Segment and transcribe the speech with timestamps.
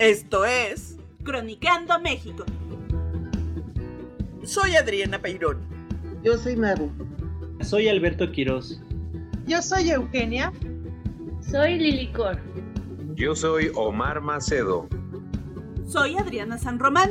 [0.00, 2.46] Esto es Cronicando México.
[4.44, 5.58] Soy Adriana Peirón.
[6.22, 6.90] Yo soy Maru.
[7.60, 8.80] Soy Alberto Quiroz.
[9.46, 10.54] Yo soy Eugenia.
[11.42, 12.38] Soy Lilicor.
[13.14, 14.88] Yo soy Omar Macedo.
[15.86, 17.10] Soy Adriana San Román.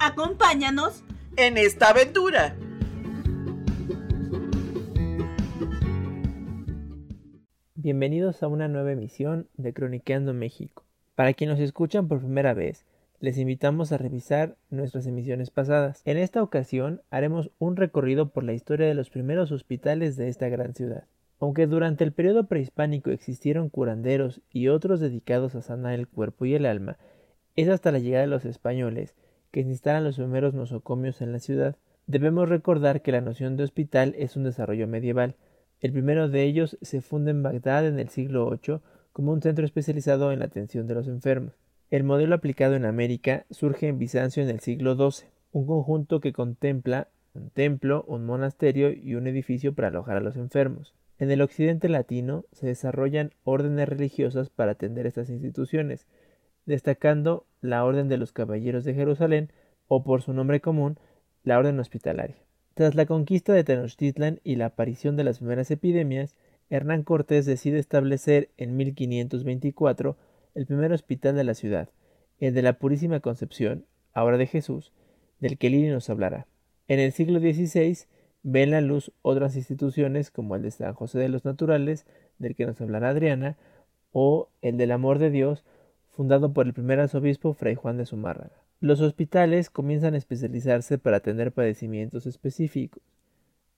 [0.00, 1.02] Acompáñanos
[1.38, 2.54] en esta aventura.
[7.74, 10.87] Bienvenidos a una nueva emisión de Croniqueando México.
[11.18, 12.84] Para quienes nos escuchan por primera vez,
[13.18, 16.00] les invitamos a revisar nuestras emisiones pasadas.
[16.04, 20.48] En esta ocasión haremos un recorrido por la historia de los primeros hospitales de esta
[20.48, 21.08] gran ciudad.
[21.40, 26.54] Aunque durante el periodo prehispánico existieron curanderos y otros dedicados a sanar el cuerpo y
[26.54, 26.98] el alma,
[27.56, 29.16] es hasta la llegada de los españoles
[29.50, 31.74] que se instalan los primeros nosocomios en la ciudad.
[32.06, 35.34] Debemos recordar que la noción de hospital es un desarrollo medieval.
[35.80, 38.78] El primero de ellos se funda en Bagdad en el siglo VIII
[39.18, 41.52] como un centro especializado en la atención de los enfermos.
[41.90, 46.32] El modelo aplicado en América surge en Bizancio en el siglo XII, un conjunto que
[46.32, 50.94] contempla un templo, un monasterio y un edificio para alojar a los enfermos.
[51.18, 56.06] En el occidente latino se desarrollan órdenes religiosas para atender estas instituciones,
[56.64, 59.50] destacando la Orden de los Caballeros de Jerusalén,
[59.88, 60.96] o por su nombre común,
[61.42, 62.36] la Orden Hospitalaria.
[62.74, 66.36] Tras la conquista de Tenochtitlan y la aparición de las primeras epidemias,
[66.70, 70.16] Hernán Cortés decide establecer en 1524
[70.54, 71.88] el primer hospital de la ciudad,
[72.40, 74.92] el de la Purísima Concepción, ahora de Jesús,
[75.40, 76.46] del que Lili nos hablará.
[76.86, 77.98] En el siglo XVI
[78.42, 82.06] ven la luz otras instituciones como el de San José de los Naturales,
[82.38, 83.56] del que nos hablará Adriana,
[84.12, 85.64] o el del Amor de Dios,
[86.08, 88.62] fundado por el primer arzobispo Fray Juan de Zumárraga.
[88.80, 93.02] Los hospitales comienzan a especializarse para atender padecimientos específicos.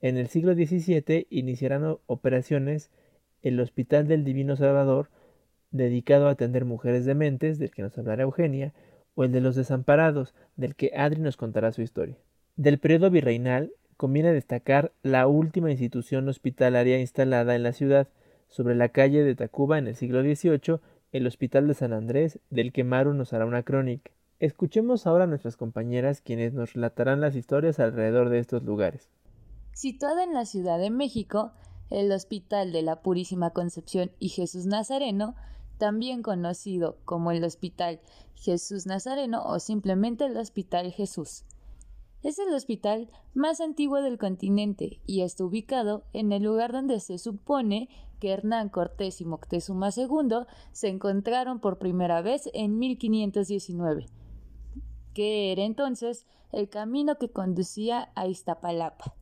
[0.02, 2.90] En el siglo XVII iniciarán operaciones
[3.42, 5.10] el Hospital del Divino Salvador,
[5.70, 8.72] dedicado a atender mujeres dementes, del que nos hablará Eugenia,
[9.14, 12.16] o el de los desamparados, del que Adri nos contará su historia.
[12.56, 18.08] Del periodo virreinal conviene destacar la última institución hospitalaria instalada en la ciudad,
[18.48, 20.80] sobre la calle de Tacuba en el siglo XVIII,
[21.12, 24.10] el Hospital de San Andrés, del que Maru nos hará una crónica.
[24.38, 29.10] Escuchemos ahora a nuestras compañeras quienes nos relatarán las historias alrededor de estos lugares.
[29.80, 31.52] Situada en la Ciudad de México,
[31.88, 35.36] el Hospital de la Purísima Concepción y Jesús Nazareno,
[35.78, 37.98] también conocido como el Hospital
[38.34, 41.46] Jesús Nazareno o simplemente el Hospital Jesús.
[42.22, 47.16] Es el hospital más antiguo del continente y está ubicado en el lugar donde se
[47.16, 47.88] supone
[48.18, 54.08] que Hernán Cortés y Moctezuma II se encontraron por primera vez en 1519,
[55.14, 59.14] que era entonces el camino que conducía a Iztapalapa.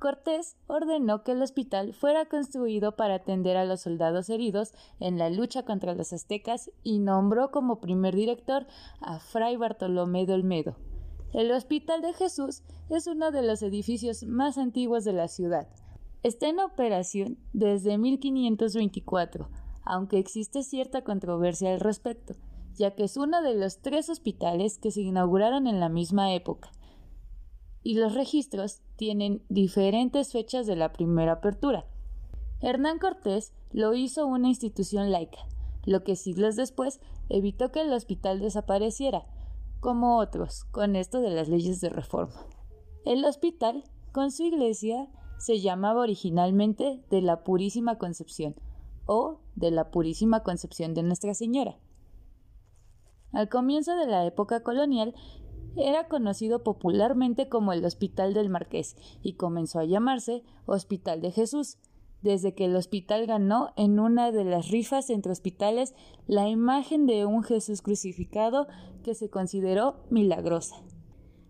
[0.00, 5.28] Cortés ordenó que el hospital fuera construido para atender a los soldados heridos en la
[5.28, 8.66] lucha contra los aztecas y nombró como primer director
[9.02, 10.76] a Fray Bartolomé de Olmedo.
[11.34, 15.68] El Hospital de Jesús es uno de los edificios más antiguos de la ciudad.
[16.22, 19.50] Está en operación desde 1524,
[19.84, 22.36] aunque existe cierta controversia al respecto,
[22.74, 26.70] ya que es uno de los tres hospitales que se inauguraron en la misma época
[27.82, 31.86] y los registros tienen diferentes fechas de la primera apertura.
[32.60, 35.46] Hernán Cortés lo hizo una institución laica,
[35.84, 39.24] lo que siglos después evitó que el hospital desapareciera,
[39.80, 42.34] como otros, con esto de las leyes de reforma.
[43.06, 45.08] El hospital, con su iglesia,
[45.38, 48.54] se llamaba originalmente de la Purísima Concepción
[49.06, 51.78] o de la Purísima Concepción de Nuestra Señora.
[53.32, 55.14] Al comienzo de la época colonial,
[55.76, 61.78] era conocido popularmente como el Hospital del Marqués y comenzó a llamarse Hospital de Jesús,
[62.22, 65.94] desde que el hospital ganó en una de las rifas entre hospitales
[66.26, 68.66] la imagen de un Jesús crucificado
[69.02, 70.76] que se consideró milagrosa.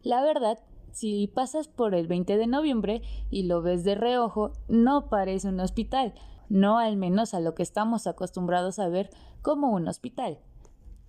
[0.03, 0.61] La verdad,
[0.93, 5.61] si pasas por el 20 de noviembre y lo ves de reojo, no parece un
[5.61, 6.15] hospital,
[6.49, 9.11] no al menos a lo que estamos acostumbrados a ver
[9.43, 10.39] como un hospital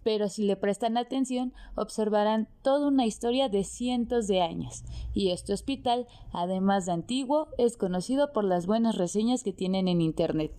[0.04, 4.84] pero si le prestan atención observarán toda una historia de cientos de años,
[5.14, 10.02] y este hospital, además de antiguo, es conocido por las buenas reseñas que tienen en
[10.02, 10.52] Internet.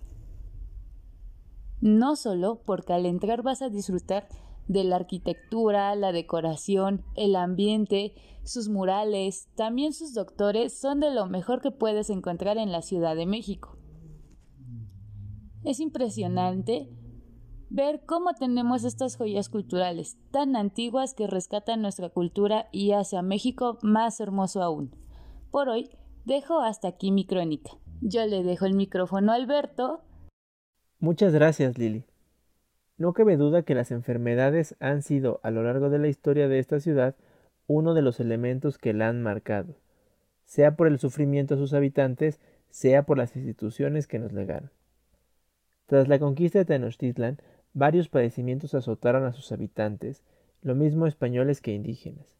[1.81, 4.27] No solo porque al entrar vas a disfrutar
[4.67, 8.13] de la arquitectura, la decoración, el ambiente,
[8.43, 13.15] sus murales, también sus doctores son de lo mejor que puedes encontrar en la Ciudad
[13.15, 13.77] de México.
[15.63, 16.89] Es impresionante
[17.73, 23.23] ver cómo tenemos estas joyas culturales tan antiguas que rescatan nuestra cultura y hace a
[23.23, 24.95] México más hermoso aún.
[25.49, 25.89] Por hoy,
[26.23, 27.71] dejo hasta aquí mi crónica.
[27.99, 30.01] Yo le dejo el micrófono a Alberto.
[30.99, 32.05] Muchas gracias, Lili.
[32.97, 36.59] No cabe duda que las enfermedades han sido a lo largo de la historia de
[36.59, 37.15] esta ciudad
[37.65, 39.77] uno de los elementos que la han marcado,
[40.45, 42.39] sea por el sufrimiento a sus habitantes,
[42.69, 44.69] sea por las instituciones que nos legaron.
[45.87, 47.39] Tras la conquista de Tenochtitlan,
[47.73, 50.23] varios padecimientos azotaron a sus habitantes,
[50.61, 52.37] lo mismo españoles que indígenas.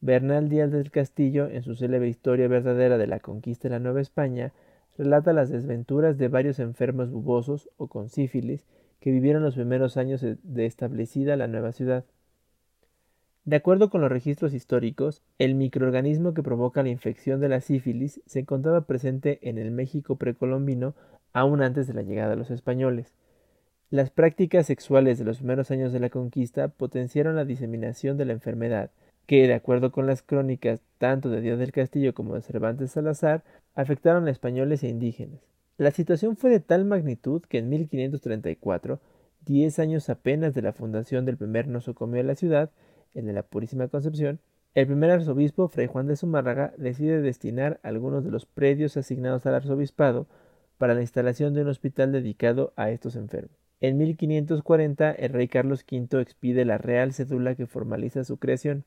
[0.00, 4.00] Bernal Díaz del Castillo, en su célebre Historia verdadera de la conquista de la Nueva
[4.00, 4.52] España,
[4.96, 8.64] relata las desventuras de varios enfermos bubosos o con sífilis
[9.00, 12.04] que vivieron los primeros años de establecida la nueva ciudad.
[13.44, 18.20] De acuerdo con los registros históricos, el microorganismo que provoca la infección de la sífilis
[18.26, 20.94] se encontraba presente en el México precolombino
[21.32, 23.14] aún antes de la llegada de los españoles.
[23.92, 28.32] Las prácticas sexuales de los primeros años de la conquista potenciaron la diseminación de la
[28.32, 28.92] enfermedad,
[29.26, 33.42] que, de acuerdo con las crónicas tanto de Díaz del Castillo como de Cervantes Salazar,
[33.74, 35.40] afectaron a españoles e indígenas.
[35.76, 39.00] La situación fue de tal magnitud que en 1534,
[39.44, 42.70] diez años apenas de la fundación del primer nosocomio de la ciudad,
[43.12, 44.38] el de la Purísima Concepción,
[44.76, 49.56] el primer arzobispo, Fray Juan de Zumárraga, decide destinar algunos de los predios asignados al
[49.56, 50.28] arzobispado
[50.78, 53.59] para la instalación de un hospital dedicado a estos enfermos.
[53.80, 58.84] En 1540, el rey Carlos V expide la real cédula que formaliza su creación.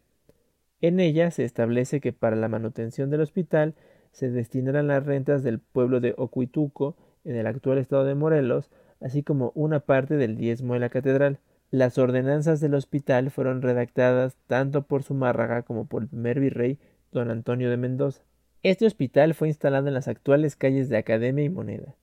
[0.81, 3.74] En ella se establece que para la manutención del hospital
[4.12, 6.95] se destinarán las rentas del pueblo de Ocuituco,
[7.25, 8.69] en el actual estado de Morelos,
[9.00, 11.40] así como una parte del diezmo de la catedral.
[11.72, 16.78] Las ordenanzas del hospital fueron redactadas tanto por Zumárraga como por el primer virrey
[17.12, 18.22] don Antonio de Mendoza.
[18.62, 21.95] Este hospital fue instalado en las actuales calles de Academia y Moneda.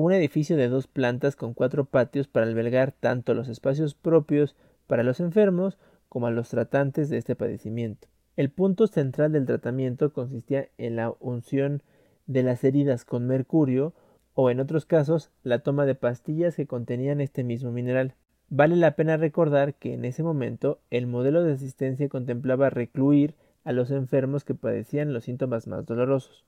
[0.00, 4.54] Un edificio de dos plantas con cuatro patios para albergar tanto los espacios propios
[4.86, 5.76] para los enfermos
[6.08, 8.06] como a los tratantes de este padecimiento.
[8.36, 11.82] El punto central del tratamiento consistía en la unción
[12.28, 13.92] de las heridas con mercurio
[14.34, 18.14] o en otros casos la toma de pastillas que contenían este mismo mineral.
[18.50, 23.34] Vale la pena recordar que en ese momento el modelo de asistencia contemplaba recluir
[23.64, 26.44] a los enfermos que padecían los síntomas más dolorosos,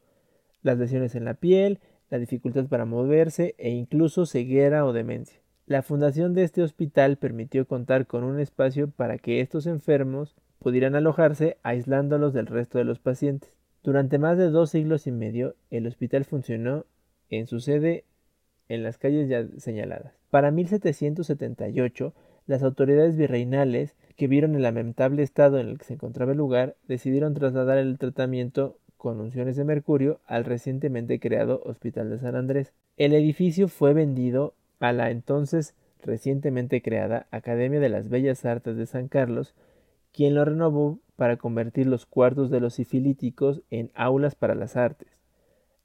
[0.62, 1.80] las lesiones en la piel,
[2.10, 5.40] la dificultad para moverse e incluso ceguera o demencia.
[5.66, 10.96] La fundación de este hospital permitió contar con un espacio para que estos enfermos pudieran
[10.96, 13.56] alojarse aislándolos del resto de los pacientes.
[13.82, 16.84] Durante más de dos siglos y medio, el hospital funcionó
[17.30, 18.04] en su sede
[18.68, 20.12] en las calles ya señaladas.
[20.30, 22.14] Para 1778,
[22.46, 26.76] las autoridades virreinales, que vieron el lamentable estado en el que se encontraba el lugar,
[26.88, 32.74] decidieron trasladar el tratamiento con unciones de mercurio al recientemente creado Hospital de San Andrés.
[32.98, 38.84] El edificio fue vendido a la entonces recientemente creada Academia de las Bellas Artes de
[38.84, 39.54] San Carlos,
[40.12, 45.08] quien lo renovó para convertir los cuartos de los sifilíticos en aulas para las artes.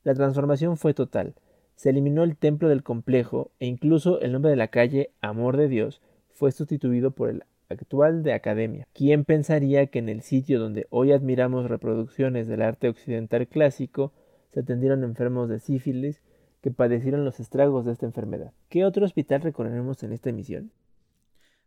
[0.04, 1.36] La transformación fue total.
[1.78, 5.70] Se eliminó el templo del complejo e incluso el nombre de la calle Amor de
[5.70, 6.02] Dios
[6.34, 8.88] fue sustituido por el actual de Academia.
[8.94, 14.14] ¿Quién pensaría que en el sitio donde hoy admiramos reproducciones del arte occidental clásico
[14.56, 16.22] se atendieron enfermos de sífilis,
[16.62, 18.54] que padecieron los estragos de esta enfermedad.
[18.70, 20.72] ¿Qué otro hospital recorreremos en esta emisión?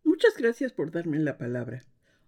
[0.03, 1.83] Muchas gracias por darme la palabra.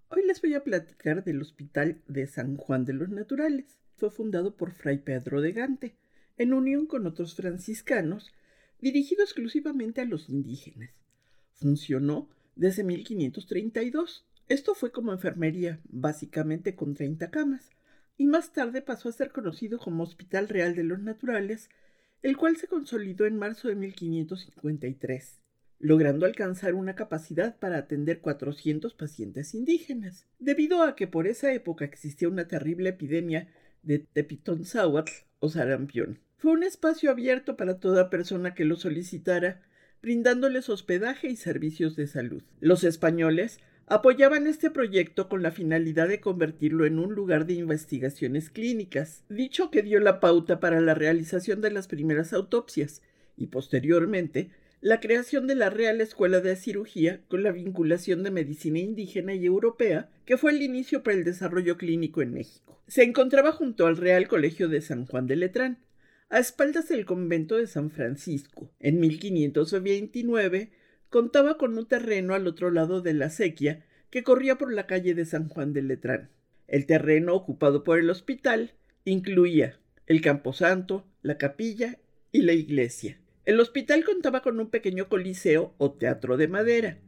[0.07, 3.79] Hoy les voy a platicar del Hospital de San Juan de los Naturales.
[3.97, 5.97] Fue fundado por Fray Pedro de Gante,
[6.37, 8.31] en unión con otros franciscanos,
[8.79, 10.91] dirigido exclusivamente a los indígenas.
[11.55, 14.25] Funcionó desde 1532.
[14.47, 17.69] Esto fue como enfermería, básicamente con 30 camas,
[18.17, 21.69] y más tarde pasó a ser conocido como Hospital Real de los Naturales
[22.21, 25.39] el cual se consolidó en marzo de 1553,
[25.79, 31.85] logrando alcanzar una capacidad para atender 400 pacientes indígenas, debido a que por esa época
[31.85, 36.19] existía una terrible epidemia de tepitonzáhuatl o sarampión.
[36.37, 39.63] Fue un espacio abierto para toda persona que lo solicitara,
[40.01, 42.43] brindándoles hospedaje y servicios de salud.
[42.59, 48.49] Los españoles apoyaban este proyecto con la finalidad de convertirlo en un lugar de investigaciones
[48.49, 53.01] clínicas, dicho que dio la pauta para la realización de las primeras autopsias
[53.35, 58.79] y posteriormente la creación de la Real Escuela de Cirugía con la vinculación de medicina
[58.79, 62.81] indígena y europea, que fue el inicio para el desarrollo clínico en México.
[62.87, 65.77] Se encontraba junto al Real Colegio de San Juan de Letrán,
[66.31, 68.71] a espaldas del convento de San Francisco.
[68.79, 70.71] En 1529
[71.09, 75.13] contaba con un terreno al otro lado de la sequía que corría por la calle
[75.13, 76.29] de San Juan de Letrán.
[76.67, 78.71] El terreno ocupado por el hospital
[79.03, 81.99] incluía el camposanto, la capilla
[82.31, 83.19] y la iglesia.
[83.43, 86.99] El hospital contaba con un pequeño coliseo o teatro de madera,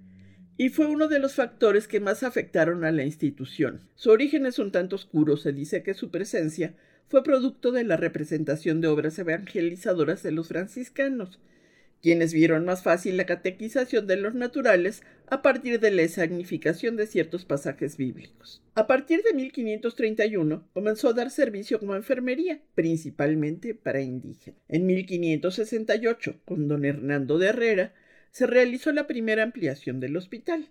[0.57, 3.87] y fue uno de los factores que más afectaron a la institución.
[3.95, 6.75] Su origen es un tanto oscuro, se dice que su presencia
[7.07, 11.39] fue producto de la representación de obras evangelizadoras de los franciscanos,
[12.01, 17.07] quienes vieron más fácil la catequización de los naturales a partir de la significación de
[17.07, 18.61] ciertos pasajes bíblicos.
[18.75, 24.59] A partir de 1531 comenzó a dar servicio como enfermería, principalmente para indígenas.
[24.67, 27.93] En 1568, con don Hernando de Herrera,
[28.31, 30.69] se realizó la primera ampliación del hospital.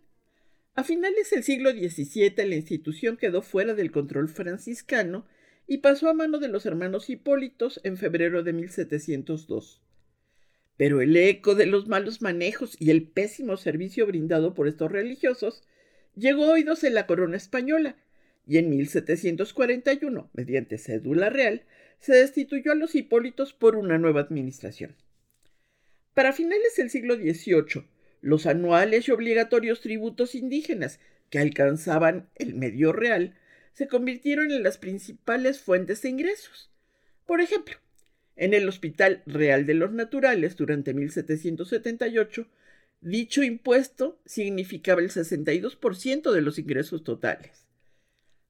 [0.75, 5.27] A finales del siglo XVII la institución quedó fuera del control franciscano
[5.67, 9.83] y pasó a mano de los hermanos Hipólitos en febrero de 1702
[10.77, 15.63] pero el eco de los malos manejos y el pésimo servicio brindado por estos religiosos
[16.17, 17.97] llegó a oídos en la corona española,
[18.47, 21.63] y en 1741, mediante cédula real,
[22.01, 24.97] se destituyó a los Hipólitos por una nueva administración.
[26.15, 27.87] Para finales del siglo XVIII,
[28.21, 30.99] los anuales y obligatorios tributos indígenas,
[31.31, 33.37] que alcanzaban el medio real,
[33.73, 36.71] se convirtieron en las principales fuentes de ingresos.
[37.27, 37.77] Por ejemplo,
[38.37, 42.49] en el Hospital Real de los Naturales durante 1778,
[43.01, 47.67] dicho impuesto significaba el 62% de los ingresos totales.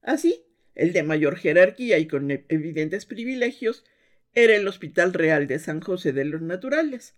[0.01, 0.43] Así,
[0.75, 3.83] el de mayor jerarquía y con evidentes privilegios
[4.33, 7.15] era el Hospital Real de San José de los Naturales.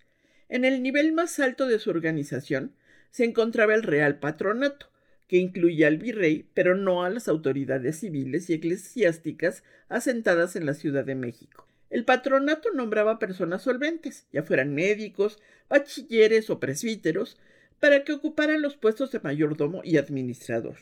[0.49, 2.75] En el nivel más alto de su organización
[3.09, 4.91] se encontraba el Real Patronato,
[5.27, 10.73] que incluía al virrey, pero no a las autoridades civiles y eclesiásticas asentadas en la
[10.73, 11.67] Ciudad de México.
[11.89, 15.39] El patronato nombraba personas solventes, ya fueran médicos,
[15.69, 17.39] bachilleres o presbíteros,
[17.79, 20.77] para que ocuparan los puestos de mayordomo y administrador.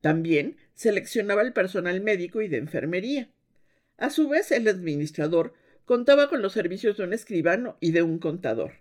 [0.00, 3.30] También seleccionaba el personal médico y de enfermería.
[3.96, 5.54] A su vez, el administrador
[5.84, 8.72] contaba con los servicios de un escribano y de un contador.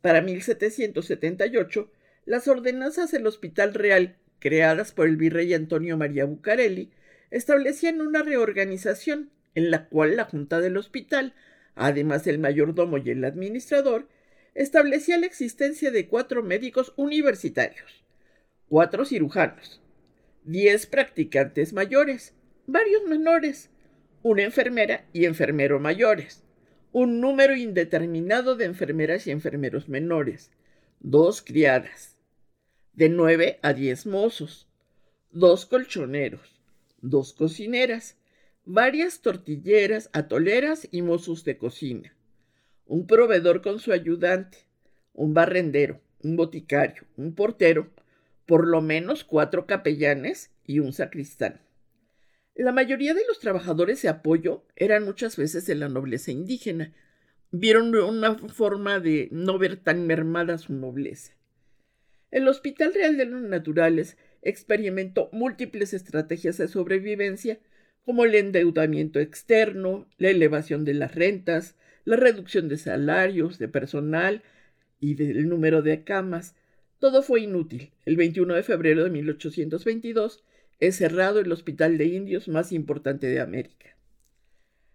[0.00, 1.90] Para 1778,
[2.26, 6.90] las ordenanzas del Hospital Real, creadas por el virrey Antonio María Bucareli,
[7.30, 11.34] establecían una reorganización en la cual la Junta del Hospital,
[11.74, 14.08] además del mayordomo y el administrador,
[14.54, 18.04] establecía la existencia de cuatro médicos universitarios,
[18.68, 19.82] cuatro cirujanos,
[20.44, 22.34] diez practicantes mayores,
[22.66, 23.70] varios menores,
[24.22, 26.44] una enfermera y enfermero mayores,
[26.92, 30.50] un número indeterminado de enfermeras y enfermeros menores,
[31.00, 32.13] dos criadas,
[32.94, 34.68] de nueve a diez mozos,
[35.30, 36.60] dos colchoneros,
[37.00, 38.16] dos cocineras,
[38.64, 42.16] varias tortilleras, atoleras y mozos de cocina,
[42.86, 44.58] un proveedor con su ayudante,
[45.12, 47.90] un barrendero, un boticario, un portero,
[48.46, 51.60] por lo menos cuatro capellanes y un sacristán.
[52.54, 56.92] La mayoría de los trabajadores de apoyo eran muchas veces de la nobleza indígena.
[57.50, 61.32] Vieron una forma de no ver tan mermada su nobleza.
[62.34, 67.60] El Hospital Real de los Naturales experimentó múltiples estrategias de sobrevivencia
[68.04, 74.42] como el endeudamiento externo, la elevación de las rentas, la reducción de salarios, de personal
[74.98, 76.56] y del número de camas.
[76.98, 77.92] Todo fue inútil.
[78.04, 80.42] El 21 de febrero de 1822
[80.80, 83.96] es cerrado el hospital de indios más importante de América.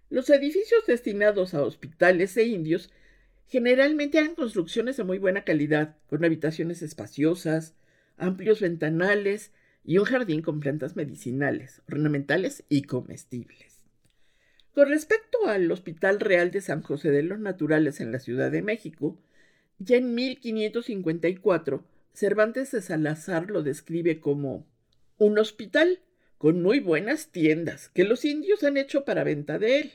[0.10, 2.91] Los edificios destinados a hospitales de indios
[3.50, 7.74] generalmente eran construcciones de muy buena calidad, con habitaciones espaciosas,
[8.18, 9.51] amplios ventanales
[9.84, 13.79] y un jardín con plantas medicinales, ornamentales y comestibles.
[14.74, 18.62] Con respecto al Hospital Real de San José de los Naturales en la Ciudad de
[18.62, 19.18] México,
[19.79, 24.68] ya en 1554, Cervantes de Salazar lo describe como
[25.18, 26.01] un hospital
[26.38, 29.91] con muy buenas tiendas que los indios han hecho para venta de él,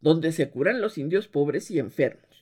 [0.00, 2.35] donde se curan los indios pobres y enfermos.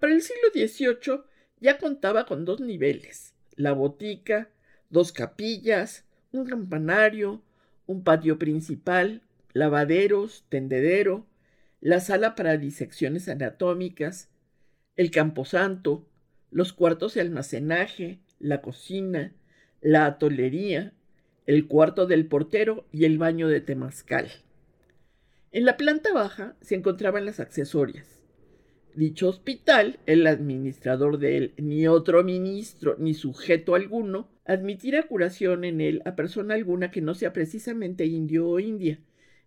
[0.00, 1.20] Para el siglo XVIII
[1.60, 4.48] ya contaba con dos niveles, la botica,
[4.88, 7.42] dos capillas, un campanario,
[7.84, 9.20] un patio principal,
[9.52, 11.26] lavaderos, tendedero,
[11.82, 14.30] la sala para disecciones anatómicas,
[14.96, 16.08] el camposanto,
[16.50, 19.34] los cuartos de almacenaje, la cocina,
[19.82, 20.94] la atolería,
[21.44, 24.30] el cuarto del portero y el baño de temazcal.
[25.52, 28.19] En la planta baja se encontraban las accesorias,
[28.94, 35.80] Dicho hospital, el administrador de él, ni otro ministro, ni sujeto alguno, admitirá curación en
[35.80, 38.98] él a persona alguna que no sea precisamente indio o india,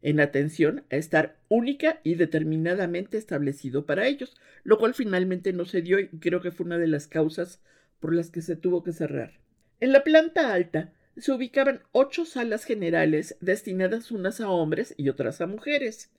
[0.01, 5.81] en atención a estar única y determinadamente establecido para ellos, lo cual finalmente no se
[5.81, 7.61] dio y creo que fue una de las causas
[7.99, 9.39] por las que se tuvo que cerrar.
[9.81, 15.41] En la planta alta se ubicaban ocho salas generales destinadas unas a hombres y otras
[15.41, 16.11] a mujeres,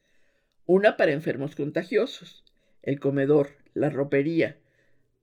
[0.67, 2.45] una para enfermos contagiosos,
[2.85, 4.59] el comedor, la ropería,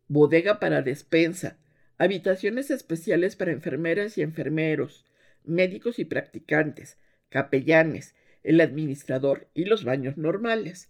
[0.08, 1.58] bodega para despensa,
[1.98, 5.06] habitaciones especiales para enfermeras y enfermeros,
[5.44, 6.98] médicos y practicantes,
[7.30, 10.90] capellanes, el administrador y los baños normales.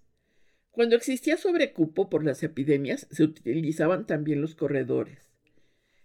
[0.71, 5.29] Cuando existía sobrecupo por las epidemias, se utilizaban también los corredores.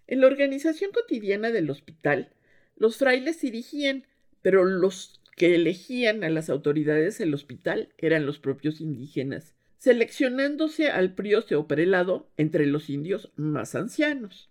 [0.08, 2.32] En la organización cotidiana del hospital,
[2.76, 4.04] los frailes dirigían,
[4.42, 9.55] pero los que elegían a las autoridades del hospital eran los propios indígenas,
[9.86, 14.50] seleccionándose al prioste o prelado entre los indios más ancianos.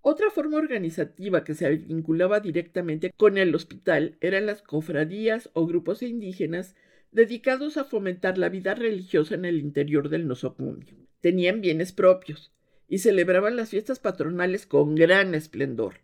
[0.00, 6.04] Otra forma organizativa que se vinculaba directamente con el hospital eran las cofradías o grupos
[6.04, 6.76] indígenas
[7.10, 10.94] dedicados a fomentar la vida religiosa en el interior del nosocundio.
[11.20, 12.52] Tenían bienes propios
[12.86, 15.94] y celebraban las fiestas patronales con gran esplendor.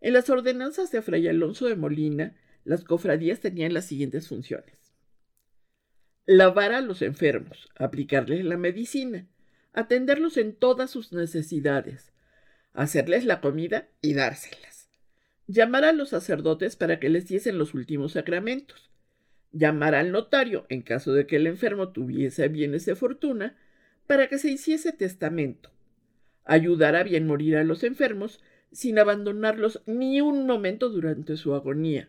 [0.00, 4.85] En las ordenanzas de Fray Alonso de Molina, las cofradías tenían las siguientes funciones.
[6.28, 9.28] Lavar a los enfermos, aplicarles la medicina,
[9.72, 12.12] atenderlos en todas sus necesidades,
[12.72, 14.90] hacerles la comida y dárselas.
[15.46, 18.90] Llamar a los sacerdotes para que les diesen los últimos sacramentos.
[19.52, 23.56] Llamar al notario en caso de que el enfermo tuviese bienes de fortuna
[24.08, 25.70] para que se hiciese testamento.
[26.44, 28.40] Ayudar a bien morir a los enfermos
[28.72, 32.08] sin abandonarlos ni un momento durante su agonía.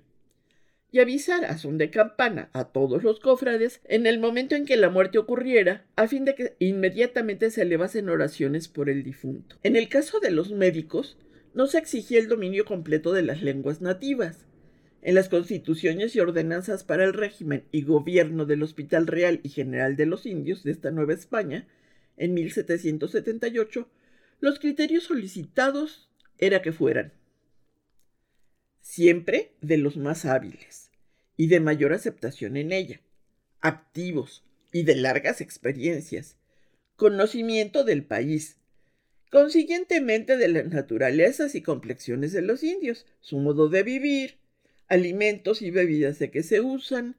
[0.91, 4.77] Y avisar a son de campana a todos los cofrades en el momento en que
[4.77, 9.57] la muerte ocurriera, a fin de que inmediatamente se elevasen oraciones por el difunto.
[9.63, 11.17] En el caso de los médicos,
[11.53, 14.45] no se exigía el dominio completo de las lenguas nativas.
[15.01, 19.95] En las constituciones y ordenanzas para el régimen y gobierno del Hospital Real y General
[19.95, 21.67] de los Indios de esta Nueva España,
[22.15, 23.89] en 1778,
[24.39, 27.11] los criterios solicitados era que fueran
[28.87, 30.91] siempre de los más hábiles
[31.35, 33.01] y de mayor aceptación en ella,
[33.59, 36.37] activos y de largas experiencias,
[36.95, 38.57] conocimiento del país,
[39.29, 44.37] consiguientemente de las naturalezas y complexiones de los indios, su modo de vivir,
[44.87, 47.17] alimentos y bebidas de que se usan,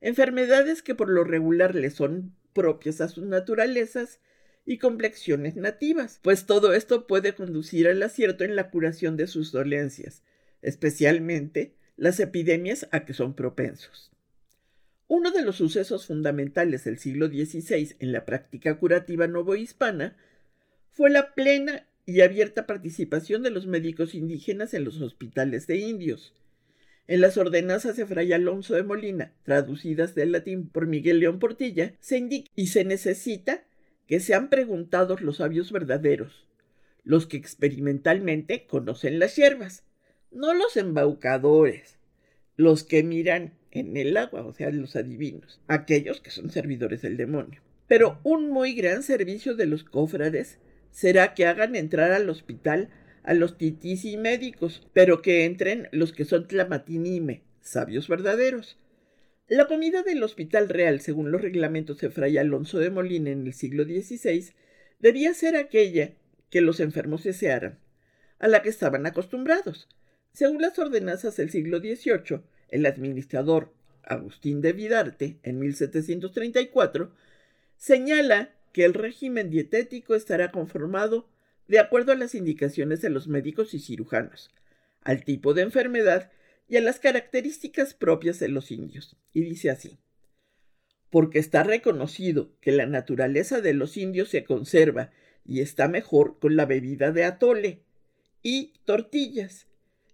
[0.00, 4.20] enfermedades que por lo regular les son propias a sus naturalezas
[4.64, 9.52] y complexiones nativas, pues todo esto puede conducir al acierto en la curación de sus
[9.52, 10.22] dolencias,
[10.62, 14.10] especialmente las epidemias a que son propensos.
[15.06, 20.16] Uno de los sucesos fundamentales del siglo XVI en la práctica curativa novohispana
[20.92, 26.32] fue la plena y abierta participación de los médicos indígenas en los hospitales de indios.
[27.06, 31.94] En las ordenanzas de Fray Alonso de Molina, traducidas del latín por Miguel León Portilla,
[32.00, 33.64] se indica y se necesita
[34.06, 36.46] que sean preguntados los sabios verdaderos,
[37.02, 39.84] los que experimentalmente conocen las hierbas,
[40.30, 41.98] no los embaucadores,
[42.56, 47.16] los que miran en el agua, o sea, los adivinos, aquellos que son servidores del
[47.16, 47.60] demonio.
[47.86, 50.58] Pero un muy gran servicio de los cofrades
[50.90, 52.90] será que hagan entrar al hospital
[53.22, 58.78] a los titis y médicos, pero que entren los que son tlamatinime, sabios verdaderos.
[59.48, 63.52] La comida del Hospital Real, según los reglamentos de Fray Alonso de Molina en el
[63.52, 64.52] siglo XVI,
[65.00, 66.12] debía ser aquella
[66.50, 67.78] que los enfermos desearan,
[68.38, 69.88] a la que estaban acostumbrados,
[70.32, 77.12] según las ordenanzas del siglo XVIII, el administrador Agustín de Vidarte, en 1734,
[77.76, 81.28] señala que el régimen dietético estará conformado
[81.68, 84.50] de acuerdo a las indicaciones de los médicos y cirujanos,
[85.02, 86.30] al tipo de enfermedad
[86.68, 89.16] y a las características propias de los indios.
[89.32, 89.98] Y dice así,
[91.10, 95.10] porque está reconocido que la naturaleza de los indios se conserva
[95.44, 97.82] y está mejor con la bebida de atole
[98.42, 99.66] y tortillas,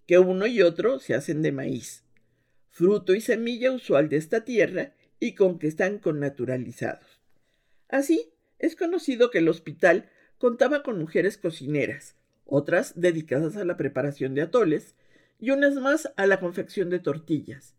[0.06, 2.04] que uno y otro se hacen de maíz,
[2.70, 7.20] fruto y semilla usual de esta tierra y con que están connaturalizados.
[7.88, 14.34] Así, es conocido que el hospital contaba con mujeres cocineras, otras dedicadas a la preparación
[14.34, 14.94] de atoles
[15.40, 17.74] y unas más a la confección de tortillas.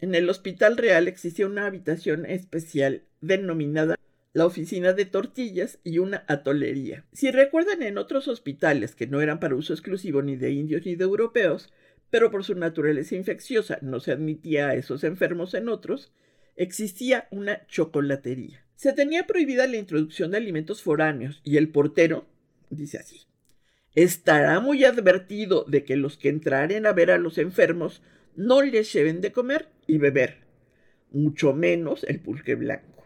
[0.00, 3.96] En el Hospital Real existía una habitación especial denominada
[4.32, 7.04] la oficina de tortillas y una atolería.
[7.12, 10.96] Si recuerdan en otros hospitales que no eran para uso exclusivo ni de indios ni
[10.96, 11.72] de europeos,
[12.10, 16.12] pero por su naturaleza infecciosa no se admitía a esos enfermos en otros,
[16.56, 18.64] existía una chocolatería.
[18.74, 22.28] Se tenía prohibida la introducción de alimentos foráneos y el portero,
[22.70, 23.26] dice así,
[23.94, 28.02] estará muy advertido de que los que entraren a ver a los enfermos
[28.36, 30.38] no les lleven de comer y beber,
[31.10, 32.97] mucho menos el pulque blanco.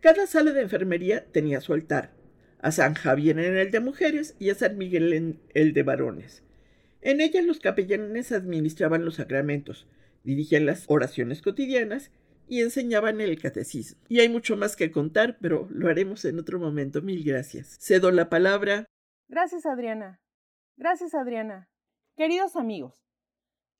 [0.00, 2.12] Cada sala de enfermería tenía su altar,
[2.60, 6.44] a San Javier en el de mujeres y a San Miguel en el de varones.
[7.00, 9.88] En ella los capellanes administraban los sacramentos,
[10.22, 12.12] dirigían las oraciones cotidianas
[12.48, 14.00] y enseñaban el catecismo.
[14.08, 17.02] Y hay mucho más que contar, pero lo haremos en otro momento.
[17.02, 17.76] Mil gracias.
[17.80, 18.86] Cedo la palabra.
[19.28, 20.20] Gracias, Adriana.
[20.76, 21.68] Gracias, Adriana.
[22.16, 23.07] Queridos amigos,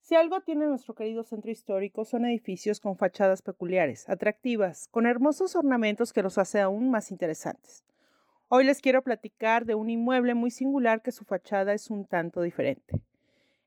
[0.09, 5.55] Si algo tiene nuestro querido centro histórico son edificios con fachadas peculiares, atractivas, con hermosos
[5.55, 7.85] ornamentos que los hace aún más interesantes.
[8.49, 12.41] Hoy les quiero platicar de un inmueble muy singular que su fachada es un tanto
[12.41, 13.03] diferente.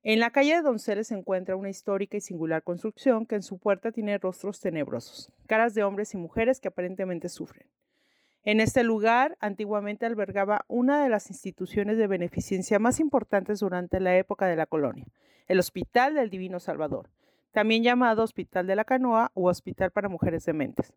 [0.02, 3.60] En la calle de Donceles se encuentra una histórica y singular construcción que en su
[3.60, 7.68] puerta tiene rostros tenebrosos, caras de hombres y mujeres que aparentemente sufren.
[8.44, 14.18] En este lugar antiguamente albergaba una de las instituciones de beneficencia más importantes durante la
[14.18, 15.06] época de la colonia,
[15.52, 17.10] el Hospital del Divino Salvador,
[17.52, 20.94] también llamado Hospital de la Canoa u Hospital para Mujeres Dementes.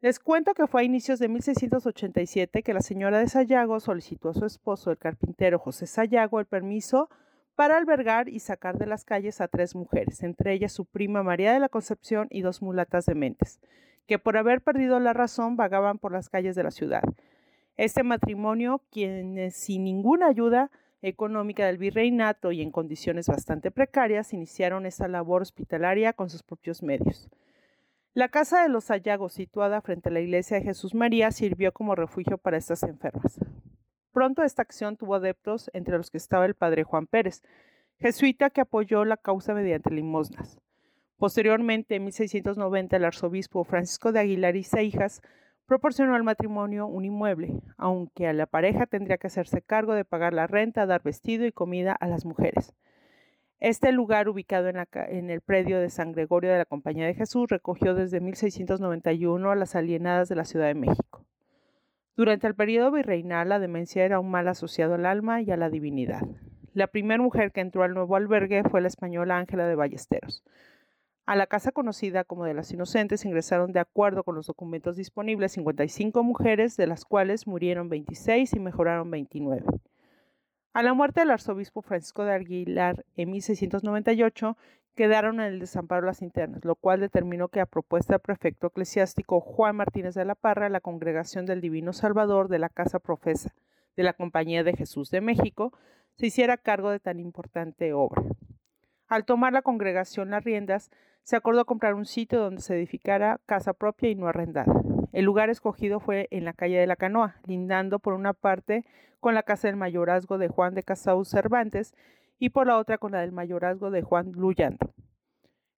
[0.00, 4.34] Les cuento que fue a inicios de 1687 que la señora de Sayago solicitó a
[4.34, 7.10] su esposo, el carpintero José Sayago, el permiso
[7.56, 11.52] para albergar y sacar de las calles a tres mujeres, entre ellas su prima María
[11.52, 13.58] de la Concepción y dos mulatas dementes,
[14.06, 17.02] que por haber perdido la razón vagaban por las calles de la ciudad.
[17.76, 20.70] Este matrimonio, quienes sin ninguna ayuda
[21.08, 26.82] económica del virreinato y en condiciones bastante precarias, iniciaron esta labor hospitalaria con sus propios
[26.82, 27.28] medios.
[28.14, 31.94] La casa de los Sayagos, situada frente a la iglesia de Jesús María, sirvió como
[31.94, 33.38] refugio para estas enfermas.
[34.12, 37.42] Pronto esta acción tuvo adeptos, entre los que estaba el padre Juan Pérez,
[37.98, 40.58] jesuita que apoyó la causa mediante limosnas.
[41.18, 45.20] Posteriormente, en 1690, el arzobispo Francisco de Aguilar y Seijas
[45.66, 50.32] proporcionó al matrimonio un inmueble, aunque a la pareja tendría que hacerse cargo de pagar
[50.32, 52.74] la renta, dar vestido y comida a las mujeres.
[53.60, 57.94] Este lugar, ubicado en, el predio de San Gregorio de la Compañía de Jesús, recogió
[57.94, 61.24] desde 1691 a las alienadas de la Ciudad de México.
[62.16, 65.70] Durante el periodo virreinal, la demencia era un mal asociado al alma y a la
[65.70, 66.22] divinidad.
[66.74, 70.44] La primera mujer que entró al nuevo albergue fue la española Ángela de Ballesteros.
[71.26, 75.52] A la casa conocida como de las Inocentes ingresaron de acuerdo con los documentos disponibles
[75.52, 79.64] 55 mujeres, de las cuales murieron 26 y mejoraron 29.
[80.74, 84.58] A la muerte del arzobispo Francisco de Aguilar en 1698,
[84.94, 89.40] quedaron en el desamparo las internas, lo cual determinó que a propuesta del prefecto eclesiástico
[89.40, 93.54] Juan Martínez de la Parra, la congregación del Divino Salvador de la Casa Profesa
[93.96, 95.72] de la Compañía de Jesús de México
[96.16, 98.22] se hiciera cargo de tan importante obra.
[99.08, 100.90] Al tomar la congregación las riendas,
[101.22, 104.72] se acordó comprar un sitio donde se edificara casa propia y no arrendada.
[105.12, 108.84] El lugar escogido fue en la calle de la Canoa, lindando por una parte
[109.20, 111.94] con la casa del mayorazgo de Juan de Casau Cervantes
[112.38, 114.92] y por la otra con la del mayorazgo de Juan Luyando.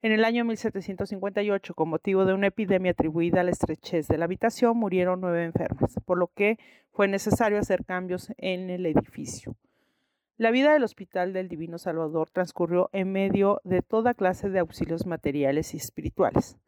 [0.03, 4.27] En el año 1758, con motivo de una epidemia atribuida a la estrechez de la
[4.27, 6.59] habitación, murieron nueve enfermas, por lo que
[6.93, 9.57] fue necesario hacer cambios en el edificio.
[10.39, 15.07] La vida del Hospital del Divino Salvador transcurrió en medio de toda clase de auxilios
[15.07, 16.59] materiales y espirituales.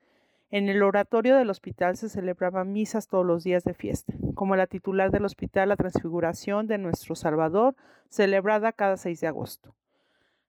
[0.49, 4.67] En el oratorio del hospital se celebraban misas todos los días de fiesta, como la
[4.67, 7.77] titular del hospital la transfiguración de nuestro Salvador,
[8.09, 9.75] celebrada cada 6 de agosto.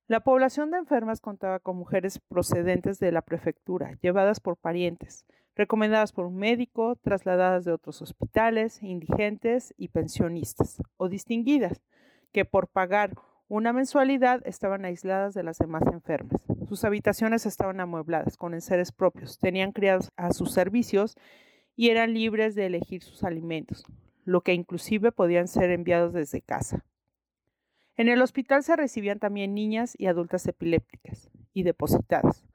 [0.07, 6.13] La población de enfermas contaba con mujeres procedentes de la prefectura, llevadas por parientes, recomendadas
[6.13, 11.81] por un médico, trasladadas de otros hospitales, indigentes y pensionistas, o distinguidas,
[12.31, 13.13] que por pagar
[13.47, 16.39] una mensualidad estaban aisladas de las demás enfermas.
[16.67, 21.17] Sus habitaciones estaban amuebladas con enseres propios, tenían criados a sus servicios
[21.75, 23.83] y eran libres de elegir sus alimentos,
[24.23, 26.85] lo que inclusive podían ser enviados desde casa.
[27.95, 32.45] En el hospital se recibían también niñas y adultas epilépticas y depositadas.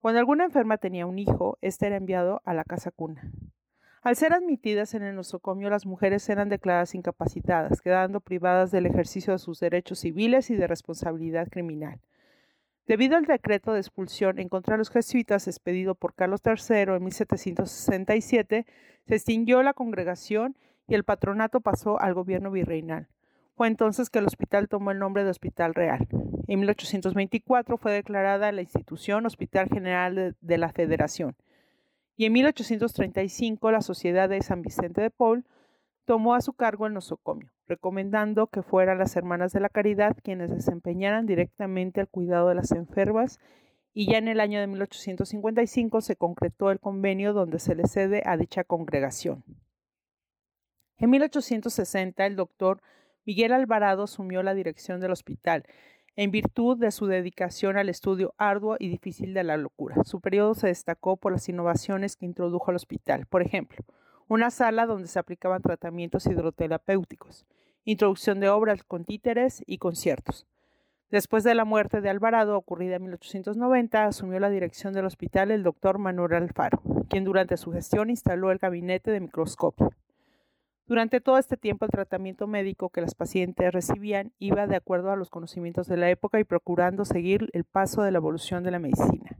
[0.00, 3.30] Cuando alguna enferma tenía un hijo, éste era enviado a la casa cuna.
[4.02, 9.32] Al ser admitidas en el nosocomio, las mujeres eran declaradas incapacitadas, quedando privadas del ejercicio
[9.32, 12.00] de sus derechos civiles y de responsabilidad criminal.
[12.88, 17.04] Debido al decreto de expulsión en contra de los jesuitas expedido por Carlos III en
[17.04, 18.66] 1767,
[19.06, 20.56] se extinguió la congregación
[20.88, 23.06] y el patronato pasó al gobierno virreinal.
[23.54, 26.08] Fue entonces que el hospital tomó el nombre de Hospital Real.
[26.48, 31.36] En 1824 fue declarada la institución Hospital General de, de la Federación
[32.16, 35.44] y en 1835 la Sociedad de San Vicente de Paul
[36.04, 40.50] tomó a su cargo el nosocomio, recomendando que fueran las Hermanas de la Caridad quienes
[40.50, 43.38] desempeñaran directamente el cuidado de las enfermas
[43.94, 48.22] y ya en el año de 1855 se concretó el convenio donde se le cede
[48.24, 49.44] a dicha congregación.
[50.96, 52.80] En 1860 el doctor
[53.24, 55.64] Miguel Alvarado asumió la dirección del hospital
[56.16, 60.04] en virtud de su dedicación al estudio arduo y difícil de la locura.
[60.04, 63.26] Su periodo se destacó por las innovaciones que introdujo al hospital.
[63.26, 63.84] Por ejemplo,
[64.28, 67.46] una sala donde se aplicaban tratamientos hidroterapéuticos,
[67.84, 70.46] introducción de obras con títeres y conciertos.
[71.10, 75.62] Después de la muerte de Alvarado, ocurrida en 1890, asumió la dirección del hospital el
[75.62, 79.90] doctor Manuel Alfaro, quien durante su gestión instaló el gabinete de microscopio.
[80.92, 85.16] Durante todo este tiempo el tratamiento médico que las pacientes recibían iba de acuerdo a
[85.16, 88.78] los conocimientos de la época y procurando seguir el paso de la evolución de la
[88.78, 89.38] medicina.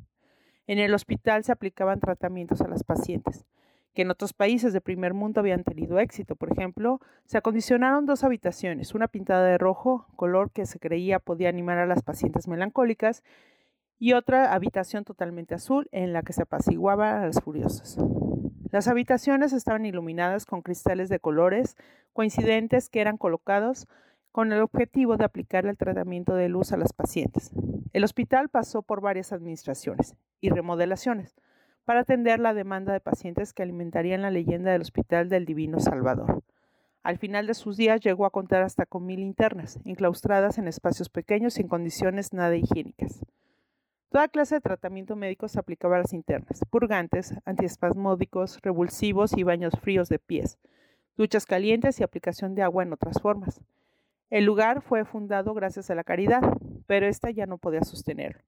[0.66, 3.44] En el hospital se aplicaban tratamientos a las pacientes,
[3.92, 6.36] que en otros países de primer mundo habían tenido éxito.
[6.36, 11.50] Por ejemplo, se acondicionaron dos habitaciones, una pintada de rojo, color que se creía podía
[11.50, 13.22] animar a las pacientes melancólicas,
[13.98, 17.98] y otra habitación totalmente azul en la que se apaciguaba a las furiosas.
[18.72, 21.76] Las habitaciones estaban iluminadas con cristales de colores
[22.14, 23.86] coincidentes que eran colocados
[24.32, 27.52] con el objetivo de aplicar el tratamiento de luz a las pacientes.
[27.92, 31.36] El hospital pasó por varias administraciones y remodelaciones
[31.84, 36.42] para atender la demanda de pacientes que alimentarían la leyenda del Hospital del Divino Salvador.
[37.02, 41.10] Al final de sus días llegó a contar hasta con mil internas, enclaustradas en espacios
[41.10, 43.20] pequeños sin condiciones nada higiénicas.
[44.12, 49.72] Toda clase de tratamiento médico se aplicaba a las internas, purgantes, antiespasmódicos, revulsivos y baños
[49.80, 50.58] fríos de pies,
[51.16, 53.62] duchas calientes y aplicación de agua en otras formas.
[54.28, 56.42] El lugar fue fundado gracias a la caridad,
[56.86, 58.42] pero ésta ya no podía sostenerlo.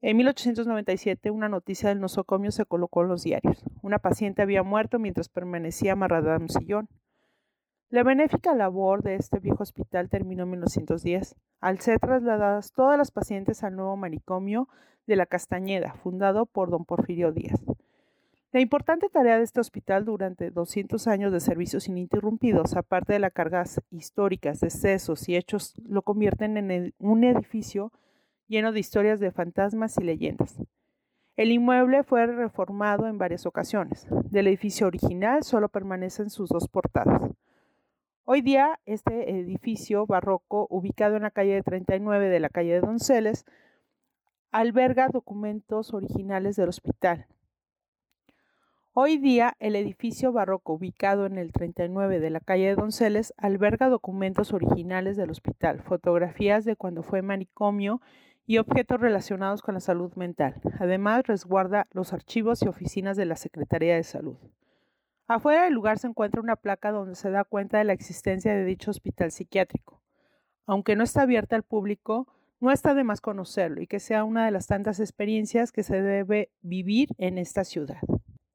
[0.00, 3.64] En 1897, una noticia del nosocomio se colocó en los diarios.
[3.82, 6.88] Una paciente había muerto mientras permanecía amarrada en un sillón.
[7.92, 13.10] La benéfica labor de este viejo hospital terminó en 1910, al ser trasladadas todas las
[13.10, 14.66] pacientes al nuevo manicomio
[15.06, 17.62] de la Castañeda, fundado por don Porfirio Díaz.
[18.50, 23.34] La importante tarea de este hospital durante 200 años de servicios ininterrumpidos, aparte de las
[23.34, 27.92] cargas históricas, decesos y hechos, lo convierten en un edificio
[28.48, 30.56] lleno de historias de fantasmas y leyendas.
[31.36, 34.06] El inmueble fue reformado en varias ocasiones.
[34.30, 37.32] Del edificio original solo permanecen sus dos portadas.
[38.24, 43.44] Hoy día, este edificio barroco, ubicado en la calle 39 de la calle de Donceles,
[44.52, 47.26] alberga documentos originales del hospital.
[48.92, 53.88] Hoy día, el edificio barroco ubicado en el 39 de la calle de Donceles alberga
[53.88, 58.00] documentos originales del hospital, fotografías de cuando fue manicomio
[58.46, 60.60] y objetos relacionados con la salud mental.
[60.78, 64.36] Además, resguarda los archivos y oficinas de la Secretaría de Salud.
[65.28, 68.64] Afuera del lugar se encuentra una placa donde se da cuenta de la existencia de
[68.64, 70.02] dicho hospital psiquiátrico.
[70.66, 72.26] Aunque no está abierta al público,
[72.60, 76.00] no está de más conocerlo y que sea una de las tantas experiencias que se
[76.00, 78.00] debe vivir en esta ciudad.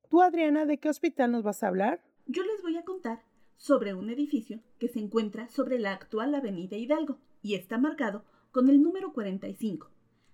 [0.10, 2.02] Tú, Adriana, ¿de qué hospital nos vas a hablar?
[2.26, 3.24] Yo les voy a contar
[3.58, 8.70] sobre un edificio que se encuentra sobre la actual Avenida Hidalgo y está marcado con
[8.70, 9.90] el número 45.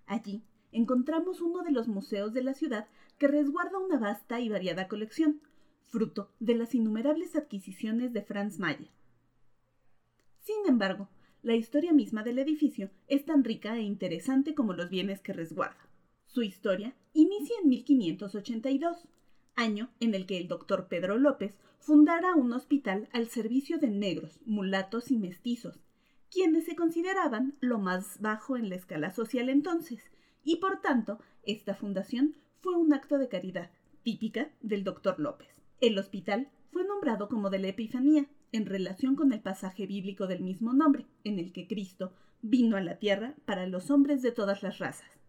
[0.06, 4.88] Allí encontramos uno de los museos de la ciudad que resguarda una vasta y variada
[4.88, 5.41] colección,
[5.89, 8.89] fruto de las innumerables adquisiciones de Franz Mayer.
[10.39, 11.10] Sin embargo,
[11.41, 15.89] la historia misma del edificio es tan rica e interesante como los bienes que resguarda.
[16.26, 19.08] Su historia inicia en 1582,
[19.56, 24.39] año en el que el doctor Pedro López fundara un hospital al servicio de negros,
[24.46, 25.80] mulatos y mestizos,
[26.32, 30.02] quienes se consideraban lo más bajo en la escala social entonces,
[30.43, 33.69] y por tanto, esta fundación fue un acto de caridad
[34.02, 35.62] típica del doctor López.
[35.84, 40.41] El hospital fue nombrado como de la Epifanía, en relación con el pasaje bíblico del
[40.41, 44.63] mismo nombre, en el que Cristo vino a la tierra para los hombres de todas
[44.63, 45.19] las razas.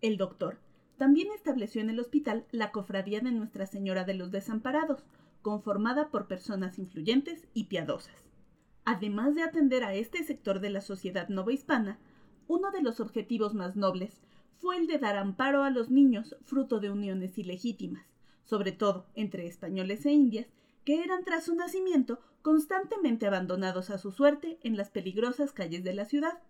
[0.00, 0.60] El doctor
[0.96, 5.02] también estableció en el hospital la cofradía de Nuestra Señora de los Desamparados,
[5.42, 8.14] conformada por personas influyentes y piadosas.
[8.84, 11.98] Además de atender a este sector de la sociedad novohispana,
[12.46, 14.22] uno de los objetivos más nobles
[14.60, 18.09] fue el de dar amparo a los niños fruto de uniones ilegítimas,
[18.44, 20.46] sobre todo entre españoles e indias,
[20.84, 25.94] que eran tras su nacimiento constantemente abandonados a su suerte en las peligrosas calles de
[25.94, 26.40] la ciudad,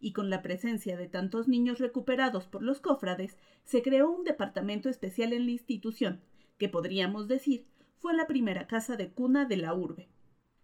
[0.00, 4.88] y con la presencia de tantos niños recuperados por los cofrades, se creó un departamento
[4.88, 6.20] especial en la institución,
[6.58, 7.66] que podríamos decir
[7.98, 10.10] fue la primera casa de cuna de la urbe.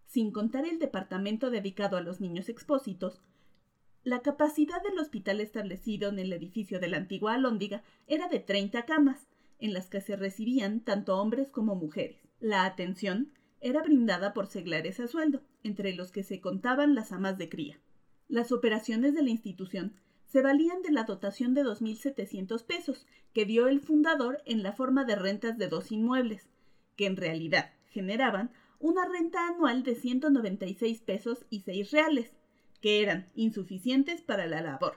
[0.05, 3.21] Sin contar el departamento dedicado a los niños expósitos,
[4.03, 8.85] la capacidad del hospital establecido en el edificio de la antigua Alhóndiga era de 30
[8.85, 9.27] camas,
[9.61, 12.17] en las que se recibían tanto hombres como mujeres.
[12.39, 17.37] La atención era brindada por seglares a sueldo, entre los que se contaban las amas
[17.37, 17.79] de cría.
[18.27, 19.93] Las operaciones de la institución
[20.25, 25.05] se valían de la dotación de 2.700 pesos que dio el fundador en la forma
[25.05, 26.49] de rentas de dos inmuebles,
[26.95, 32.31] que en realidad generaban una renta anual de 196 pesos y 6 reales,
[32.81, 34.95] que eran insuficientes para la labor,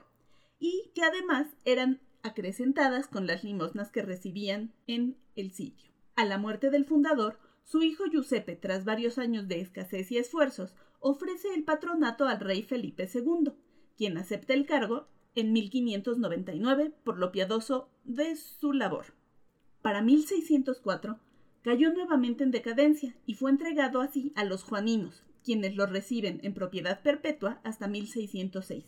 [0.57, 5.91] y que además eran acrecentadas con las limosnas que recibían en el sitio.
[6.15, 10.75] A la muerte del fundador, su hijo Giuseppe, tras varios años de escasez y esfuerzos,
[10.99, 13.53] ofrece el patronato al rey Felipe II,
[13.95, 19.13] quien acepta el cargo en 1599 por lo piadoso de su labor.
[19.83, 21.19] Para 1604,
[21.61, 26.55] cayó nuevamente en decadencia y fue entregado así a los juaninos, quienes lo reciben en
[26.55, 28.83] propiedad perpetua hasta 1606.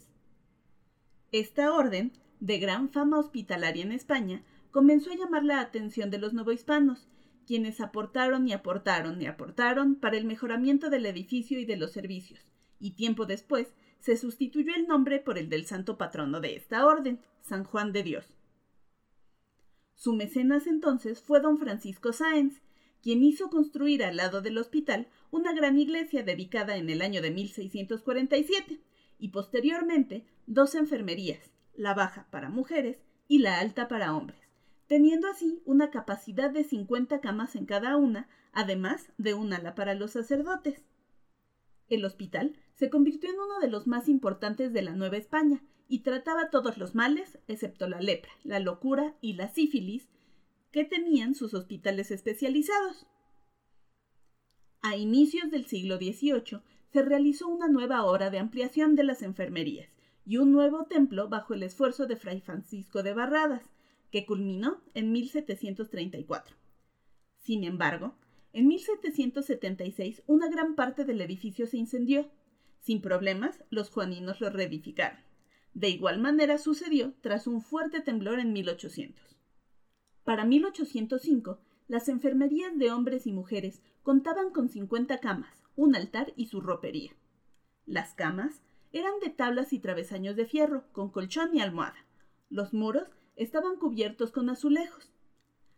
[1.31, 6.33] Esta orden, de gran fama hospitalaria en España, comenzó a llamar la atención de los
[6.33, 7.07] novohispanos,
[7.45, 12.45] quienes aportaron y aportaron y aportaron para el mejoramiento del edificio y de los servicios,
[12.79, 17.19] y tiempo después se sustituyó el nombre por el del santo patrono de esta orden,
[17.41, 18.25] San Juan de Dios.
[19.95, 22.61] Su mecenas entonces fue don Francisco Sáenz,
[23.01, 27.31] quien hizo construir al lado del hospital una gran iglesia dedicada en el año de
[27.31, 28.79] 1647
[29.17, 34.39] y posteriormente dos enfermerías, la baja para mujeres y la alta para hombres,
[34.87, 39.93] teniendo así una capacidad de 50 camas en cada una, además de un ala para
[39.93, 40.83] los sacerdotes.
[41.87, 45.99] El hospital se convirtió en uno de los más importantes de la Nueva España y
[45.99, 50.09] trataba todos los males, excepto la lepra, la locura y la sífilis,
[50.71, 53.07] que tenían sus hospitales especializados.
[54.81, 56.61] A inicios del siglo XVIII
[56.91, 59.96] se realizó una nueva obra de ampliación de las enfermerías
[60.27, 63.63] y un nuevo templo bajo el esfuerzo de Fray Francisco de Barradas,
[64.11, 66.53] que culminó en 1734.
[67.39, 68.13] Sin embargo,
[68.51, 72.29] en 1776 una gran parte del edificio se incendió.
[72.81, 75.19] Sin problemas, los juaninos lo reedificaron.
[75.73, 79.37] De igual manera sucedió tras un fuerte temblor en 1800.
[80.25, 86.47] Para 1805, las enfermerías de hombres y mujeres contaban con 50 camas, un altar y
[86.47, 87.15] su ropería.
[87.85, 92.05] Las camas eran de tablas y travesaños de fierro, con colchón y almohada.
[92.49, 95.11] Los muros estaban cubiertos con azulejos.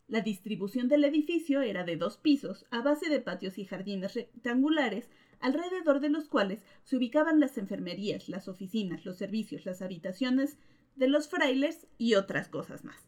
[0.07, 5.09] La distribución del edificio era de dos pisos, a base de patios y jardines rectangulares,
[5.39, 10.57] alrededor de los cuales se ubicaban las enfermerías, las oficinas, los servicios, las habitaciones
[10.95, 13.07] de los frailes y otras cosas más.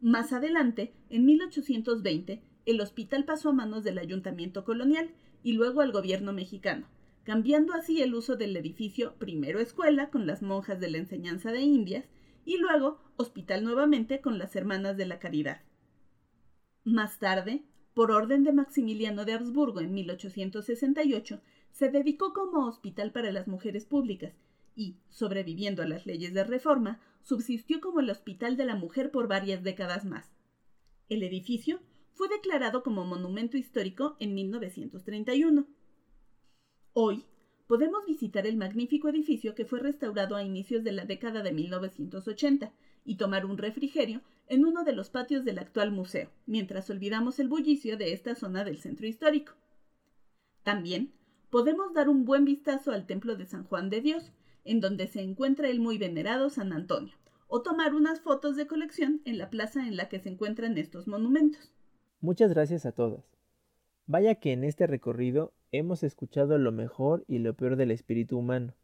[0.00, 5.10] Más adelante, en 1820, el hospital pasó a manos del ayuntamiento colonial
[5.42, 6.86] y luego al gobierno mexicano,
[7.26, 11.60] cambiando así el uso del edificio primero escuela con las monjas de la enseñanza de
[11.60, 12.04] Indias
[12.44, 15.60] y luego hospital nuevamente con las hermanas de la caridad.
[16.84, 21.40] Más tarde, por orden de Maximiliano de Habsburgo en 1868,
[21.72, 24.32] se dedicó como hospital para las mujeres públicas
[24.76, 29.26] y, sobreviviendo a las leyes de reforma, subsistió como el Hospital de la Mujer por
[29.26, 30.30] varias décadas más.
[31.08, 31.80] El edificio
[32.12, 35.66] fue declarado como monumento histórico en 1931.
[36.98, 37.26] Hoy
[37.66, 42.72] podemos visitar el magnífico edificio que fue restaurado a inicios de la década de 1980
[43.04, 47.48] y tomar un refrigerio en uno de los patios del actual museo, mientras olvidamos el
[47.48, 49.52] bullicio de esta zona del centro histórico.
[50.62, 51.12] También
[51.50, 54.32] podemos dar un buen vistazo al templo de San Juan de Dios,
[54.64, 57.12] en donde se encuentra el muy venerado San Antonio,
[57.46, 61.08] o tomar unas fotos de colección en la plaza en la que se encuentran estos
[61.08, 61.74] monumentos.
[62.22, 63.36] Muchas gracias a todas.
[64.06, 68.74] Vaya que en este recorrido hemos escuchado lo mejor y lo peor del espíritu humano.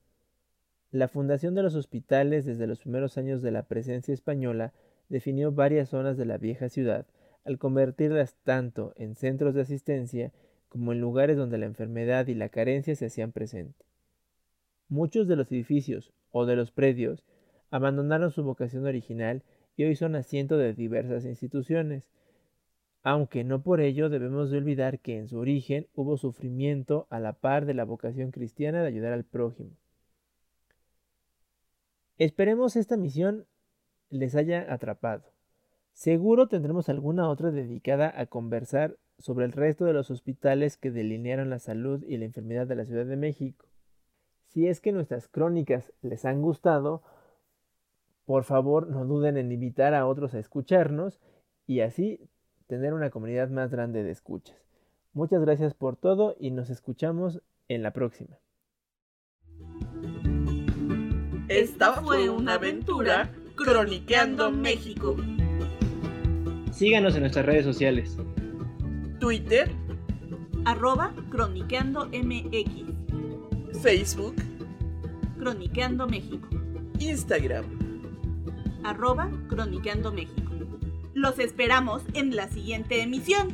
[0.90, 4.72] La fundación de los hospitales desde los primeros años de la presencia española
[5.08, 7.06] definió varias zonas de la vieja ciudad,
[7.44, 10.32] al convertirlas tanto en centros de asistencia
[10.68, 13.86] como en lugares donde la enfermedad y la carencia se hacían presentes.
[14.88, 17.24] Muchos de los edificios o de los predios
[17.70, 19.42] abandonaron su vocación original
[19.76, 22.10] y hoy son asiento de diversas instituciones,
[23.02, 27.32] aunque no por ello debemos de olvidar que en su origen hubo sufrimiento a la
[27.32, 29.76] par de la vocación cristiana de ayudar al prójimo.
[32.18, 33.46] Esperemos esta misión
[34.08, 35.32] les haya atrapado.
[35.92, 41.50] Seguro tendremos alguna otra dedicada a conversar sobre el resto de los hospitales que delinearon
[41.50, 43.66] la salud y la enfermedad de la Ciudad de México.
[44.46, 47.02] Si es que nuestras crónicas les han gustado,
[48.24, 51.20] por favor no duden en invitar a otros a escucharnos
[51.66, 52.20] y así
[52.66, 54.56] tener una comunidad más grande de escuchas.
[55.12, 58.38] Muchas gracias por todo y nos escuchamos en la próxima.
[61.48, 65.16] Esta fue una aventura Croniqueando México.
[66.72, 68.16] Síganos en nuestras redes sociales.
[69.20, 69.70] Twitter,
[70.64, 73.80] Arroba Croniqueando MX.
[73.82, 74.36] Facebook,
[75.38, 76.48] Croniqueando México.
[76.98, 77.66] Instagram.
[78.84, 80.41] Arroba Croniqueando México.
[81.14, 83.48] Los esperamos en la siguiente emisión.